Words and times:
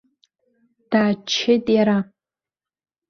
Дааччеит 0.91 1.65
иара. 1.77 1.97